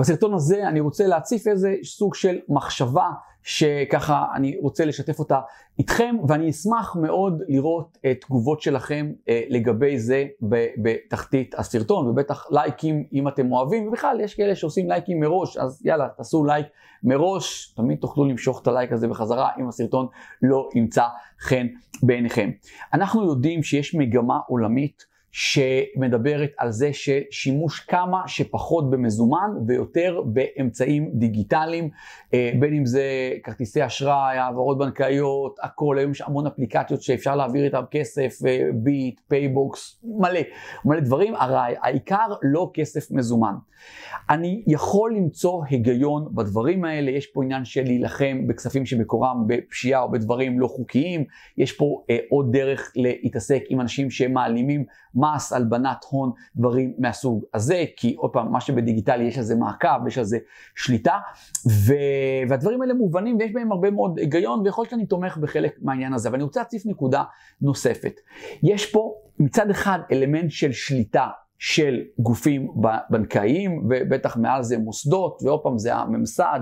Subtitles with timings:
[0.00, 3.08] בסרטון הזה אני רוצה להציף איזה סוג של מחשבה
[3.42, 5.40] שככה אני רוצה לשתף אותה
[5.78, 10.26] איתכם ואני אשמח מאוד לראות את תגובות שלכם אה, לגבי זה
[10.82, 16.08] בתחתית הסרטון ובטח לייקים אם אתם אוהבים ובכלל יש כאלה שעושים לייקים מראש אז יאללה
[16.16, 16.66] תעשו לייק
[17.04, 20.06] מראש תמיד תוכלו למשוך את הלייק הזה בחזרה אם הסרטון
[20.42, 21.04] לא ימצא
[21.40, 21.66] חן
[22.02, 22.50] בעיניכם.
[22.94, 31.90] אנחנו יודעים שיש מגמה עולמית שמדברת על זה ששימוש כמה שפחות במזומן ויותר באמצעים דיגיטליים,
[32.34, 37.64] אה, בין אם זה כרטיסי אשראי, העברות בנקאיות, הכל, היום יש המון אפליקציות שאפשר להעביר
[37.64, 40.40] איתן כסף, אה, ביט, פייבוקס, מלא,
[40.84, 43.54] מלא דברים, הרי העיקר לא כסף מזומן.
[44.30, 50.10] אני יכול למצוא היגיון בדברים האלה, יש פה עניין של להילחם בכספים שמקורם בפשיעה או
[50.10, 51.24] בדברים לא חוקיים,
[51.58, 54.84] יש פה אה, עוד דרך להתעסק עם אנשים שמעלימים
[55.20, 60.06] מס, הלבנת הון, דברים מהסוג הזה, כי עוד פעם, מה שבדיגיטלי יש על זה מעקב,
[60.06, 60.38] יש על זה
[60.74, 61.18] שליטה,
[61.68, 61.94] ו...
[62.48, 66.28] והדברים האלה מובנים ויש בהם הרבה מאוד היגיון, ויכול להיות שאני תומך בחלק מהעניין הזה,
[66.28, 67.22] אבל אני רוצה להציף נקודה
[67.60, 68.12] נוספת.
[68.62, 72.68] יש פה מצד אחד אלמנט של שליטה של גופים
[73.10, 76.60] בנקאיים, ובטח מעל זה מוסדות, ועוד פעם זה הממסד,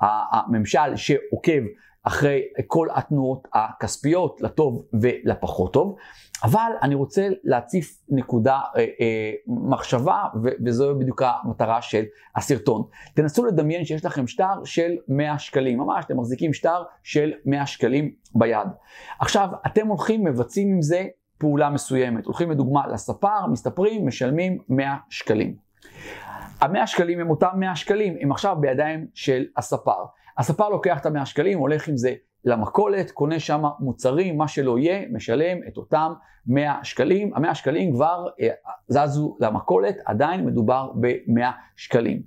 [0.00, 1.62] הממשל שעוקב
[2.02, 5.96] אחרי כל התנועות הכספיות, לטוב ולפחות טוב.
[6.42, 12.04] אבל אני רוצה להציף נקודה, אה, אה, מחשבה, ו- וזו בדיוק המטרה של
[12.36, 12.82] הסרטון.
[13.14, 18.14] תנסו לדמיין שיש לכם שטר של 100 שקלים, ממש, אתם מחזיקים שטר של 100 שקלים
[18.34, 18.68] ביד.
[19.20, 21.06] עכשיו, אתם הולכים, מבצעים עם זה
[21.38, 22.26] פעולה מסוימת.
[22.26, 25.54] הולכים לדוגמה לספר, מסתפרים, משלמים 100 שקלים.
[26.60, 30.04] המאה שקלים הם אותם 100 שקלים, הם עכשיו בידיים של הספר.
[30.40, 35.08] הספר לוקח את המאה שקלים, הולך עם זה למכולת, קונה שם מוצרים, מה שלא יהיה,
[35.12, 36.12] משלם את אותם
[36.46, 37.34] 100 שקלים.
[37.34, 38.48] ה-100 שקלים כבר אה,
[38.88, 41.42] זזו למכולת, עדיין מדובר ב-100
[41.76, 42.22] שקלים.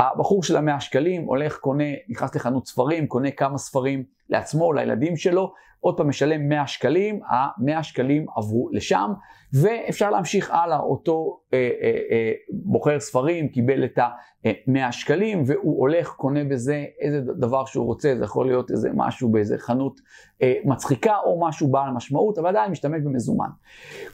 [0.00, 5.52] הבחור של המאה שקלים הולך, קונה, נכנס לחנות ספרים, קונה כמה ספרים לעצמו, לילדים שלו,
[5.80, 9.10] עוד פעם משלם 100 שקלים, ה-100 שקלים עברו לשם,
[9.52, 16.08] ואפשר להמשיך הלאה, אותו אה, אה, אה, בוחר ספרים קיבל את ה-100 שקלים, והוא הולך,
[16.08, 20.00] קונה בזה איזה דבר שהוא רוצה, זה יכול להיות איזה משהו באיזה חנות
[20.42, 23.48] אה, מצחיקה, או משהו בעל משמעות, אבל עדיין משתמש במזומן.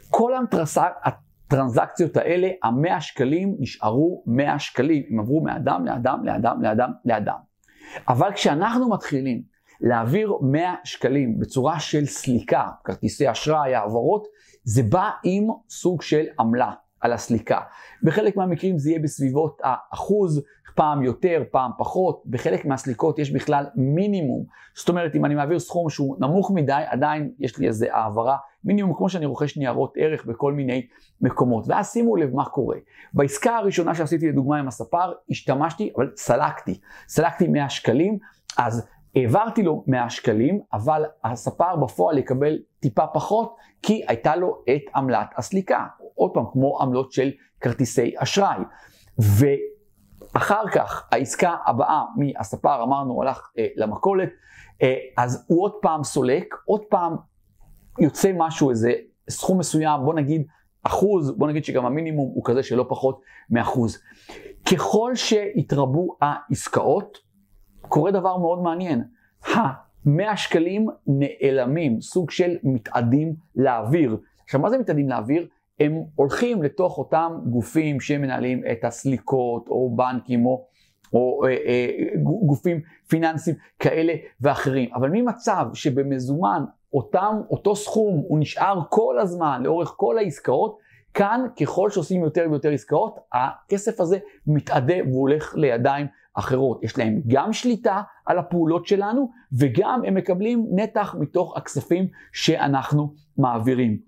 [0.09, 0.91] כל הטרנסק...
[1.47, 7.37] הטרנזקציות האלה, המאה שקלים נשארו 100 שקלים, הם עברו מאדם לאדם לאדם לאדם לאדם.
[8.07, 9.41] אבל כשאנחנו מתחילים
[9.81, 14.27] להעביר 100 שקלים בצורה של סליקה, כרטיסי אשראי, העברות,
[14.63, 17.59] זה בא עם סוג של עמלה על הסליקה.
[18.03, 20.43] בחלק מהמקרים זה יהיה בסביבות האחוז,
[20.75, 24.45] פעם יותר, פעם פחות, בחלק מהסליקות יש בכלל מינימום.
[24.75, 28.93] זאת אומרת, אם אני מעביר סכום שהוא נמוך מדי, עדיין יש לי איזו העברה מינימום,
[28.97, 30.87] כמו שאני רוכש ניירות ערך בכל מיני
[31.21, 31.65] מקומות.
[31.67, 32.77] ואז שימו לב מה קורה.
[33.13, 36.79] בעסקה הראשונה שעשיתי לדוגמה עם הספר, השתמשתי, אבל סלקתי.
[37.07, 38.17] סלקתי 100 שקלים,
[38.57, 44.81] אז העברתי לו 100 שקלים, אבל הספר בפועל יקבל טיפה פחות, כי הייתה לו את
[44.95, 45.85] עמלת הסליקה.
[46.17, 48.57] עוד פעם, כמו עמלות של כרטיסי אשראי.
[49.19, 54.29] ואחר כך, העסקה הבאה מהספר, אמרנו, הלך אה, למכולת,
[54.83, 57.15] אה, אז הוא עוד פעם סולק, עוד פעם
[57.99, 58.93] יוצא משהו, איזה
[59.29, 60.47] סכום מסוים, בוא נגיד
[60.83, 63.97] אחוז, בוא נגיד שגם המינימום הוא כזה שלא פחות מאחוז.
[64.71, 67.17] ככל שהתרבו העסקאות,
[67.81, 69.03] קורה דבר מאוד מעניין.
[69.47, 74.17] ה-100 שקלים נעלמים, סוג של מתאדים לאוויר.
[74.43, 75.47] עכשיו, מה זה מתאדים לאוויר?
[75.79, 80.65] הם הולכים לתוך אותם גופים שמנהלים את הסליקות, או בנקים, או,
[81.13, 81.87] או אה, אה,
[82.45, 84.89] גופים פיננסיים כאלה ואחרים.
[84.93, 90.77] אבל ממצב שבמזומן אותם, אותו סכום הוא נשאר כל הזמן, לאורך כל העסקאות,
[91.13, 94.17] כאן ככל שעושים יותר ויותר עסקאות, הכסף הזה
[94.47, 96.83] מתאדה והוא הולך לידיים אחרות.
[96.83, 99.29] יש להם גם שליטה על הפעולות שלנו
[99.59, 104.06] וגם הם מקבלים נתח מתוך הכספים שאנחנו מעבירים.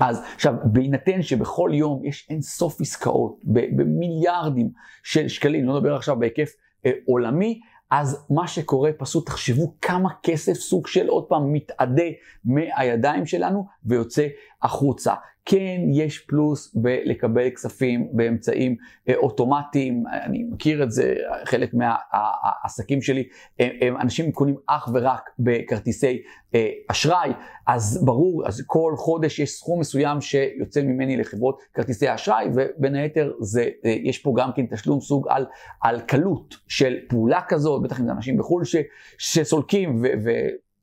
[0.00, 3.40] אז עכשיו, בהינתן שבכל יום יש אין סוף עסקאות
[3.76, 4.70] במיליארדים
[5.02, 6.52] של שקלים, לא נדבר עכשיו בהיקף
[6.86, 7.60] אה, עולמי,
[7.90, 12.04] אז מה שקורה, פשוט תחשבו כמה כסף סוג של עוד פעם מתאדה
[12.44, 14.26] מהידיים שלנו ויוצא
[14.62, 15.14] החוצה.
[15.48, 18.76] כן, יש פלוס בלקבל כספים באמצעים
[19.08, 21.14] אה, אוטומטיים, אני מכיר את זה,
[21.44, 26.22] חלק מהעסקים שלי, הם, הם אנשים קונים אך ורק בכרטיסי
[26.54, 27.30] אה, אשראי,
[27.66, 33.32] אז ברור, אז כל חודש יש סכום מסוים שיוצא ממני לחברות כרטיסי אשראי, ובין היתר
[33.40, 35.46] זה, אה, יש פה גם כן תשלום סוג על,
[35.82, 38.76] על קלות של פעולה כזאת, בטח אם זה אנשים בחו"ל ש,
[39.18, 40.30] שסולקים, ו, ו,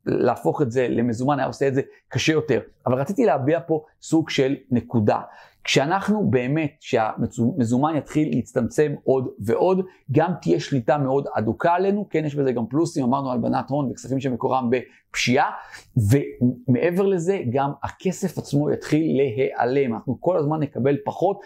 [0.06, 2.60] להפוך את זה למזומן היה עושה את זה קשה יותר.
[2.88, 5.20] אבל רציתי להביע פה סוג של נקודה.
[5.64, 12.36] כשאנחנו באמת, כשהמזומן יתחיל להצטמצם עוד ועוד, גם תהיה שליטה מאוד אדוקה עלינו, כן, יש
[12.36, 15.52] בזה גם פלוסים, אמרנו הלבנת הון וכספים שמקורם בפשיעה,
[15.98, 21.40] ומעבר לזה, גם הכסף עצמו יתחיל להיעלם, אנחנו כל הזמן נקבל פחות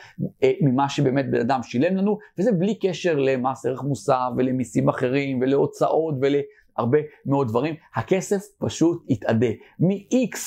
[0.44, 5.42] אה, ממה שבאמת בן אדם שילם לנו, וזה בלי קשר למס ערך מוסף ולמיסים אחרים
[5.42, 6.15] ולהוצאות
[6.77, 9.47] ולהרבה מאוד דברים, הכסף פשוט יתאדה.
[9.79, 10.38] מ-X,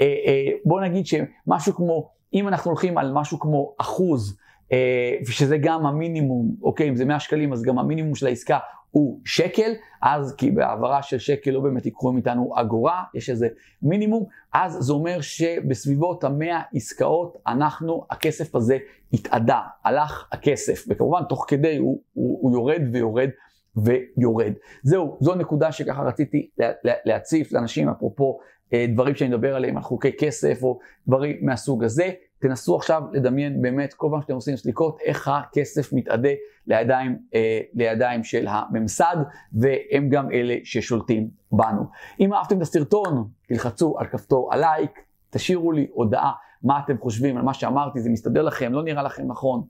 [0.00, 4.38] אה, אה, בוא נגיד שמשהו כמו אם אנחנו הולכים על משהו כמו אחוז,
[4.72, 8.58] אה, שזה גם המינימום, אוקיי, אם זה 100 שקלים, אז גם המינימום של העסקה
[8.90, 9.72] הוא שקל,
[10.02, 13.48] אז כי בהעברה של שקל לא באמת ייקחו מאיתנו אגורה, יש איזה
[13.82, 18.78] מינימום, אז זה אומר שבסביבות המאה עסקאות, אנחנו, הכסף הזה
[19.12, 23.28] התאדה, הלך הכסף, וכמובן תוך כדי הוא, הוא, הוא יורד ויורד.
[23.76, 24.52] ויורד.
[24.82, 26.48] זהו, זו נקודה שככה רציתי
[27.04, 28.38] להציף לאנשים, אפרופו
[28.72, 30.78] אה, דברים שאני מדבר עליהם, על חוקי כסף או
[31.08, 32.10] דברים מהסוג הזה.
[32.38, 36.28] תנסו עכשיו לדמיין באמת כל פעם שאתם עושים סליקות, איך הכסף מתאדה
[36.66, 39.16] לידיים, אה, לידיים של הממסד,
[39.52, 41.82] והם גם אלה ששולטים בנו.
[42.20, 44.90] אם אהבתם את הסרטון, תלחצו על כפתור הלייק,
[45.30, 46.32] תשאירו לי הודעה
[46.64, 49.62] מה אתם חושבים על מה שאמרתי, זה מסתדר לכם, לא נראה לכם נכון,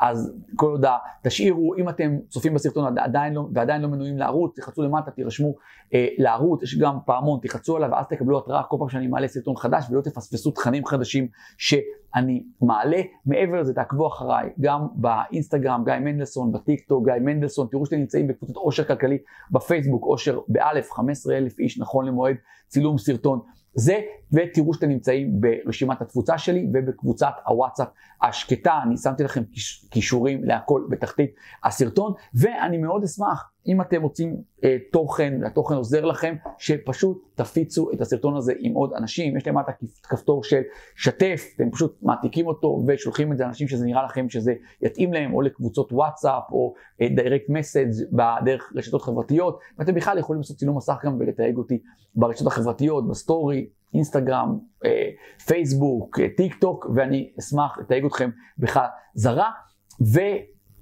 [0.00, 4.82] אז כל הודעה, תשאירו, אם אתם צופים בסרטון ועדיין לא, ועדיין לא מנויים לערוץ, תחצו
[4.82, 5.54] למטה, תירשמו
[5.94, 9.56] אה, לערוץ, יש גם פעמון, תחצו עליו ואז תקבלו התראה כל פעם שאני מעלה סרטון
[9.56, 11.28] חדש ולא תפספסו תכנים חדשים
[11.58, 13.00] שאני מעלה.
[13.26, 18.28] מעבר לזה, תעקבו אחריי, גם באינסטגרם, גיא מנדלסון, בטיק טוק, גיא מנדלסון, תראו שאתם נמצאים
[18.28, 19.18] בקבוצת עושר כלכלי
[19.50, 22.36] בפייסבוק, עושר באלף, 15 אלף איש נכון למועד
[22.68, 23.40] צילום סרטון.
[23.74, 24.00] זה,
[24.32, 27.88] ותראו שאתם נמצאים ברשימת התפוצה שלי ובקבוצת הוואטסאפ
[28.22, 29.42] השקטה, אני שמתי לכם
[29.90, 31.34] קישורים להכל בתחתית
[31.64, 38.00] הסרטון, ואני מאוד אשמח אם אתם רוצים אה, תוכן, התוכן עוזר לכם, שפשוט תפיצו את
[38.00, 39.72] הסרטון הזה עם עוד אנשים, יש למטה
[40.02, 40.60] כפתור של
[40.96, 45.34] שתף, אתם פשוט מעתיקים אותו ושולחים את זה לאנשים שזה נראה לכם שזה יתאים להם,
[45.34, 47.06] או לקבוצות וואטסאפ, או אה,
[47.48, 51.78] message בדרך רשתות חברתיות, ואתם בכלל יכולים לעשות צילום מסך גם ולתייג אותי
[52.14, 55.10] ברשתות החברתיות, בסטורי, אינסטגרם, אה,
[55.46, 59.50] פייסבוק, אה, טיק טוק, ואני אשמח לתייג אתכם בחזרה.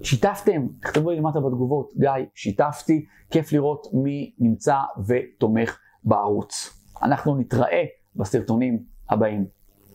[0.01, 4.77] ושיתפתם, תכתבו לי למטה בתגובות, גיא, שיתפתי, כיף לראות מי נמצא
[5.07, 6.77] ותומך בערוץ.
[7.03, 7.83] אנחנו נתראה
[8.15, 9.60] בסרטונים הבאים.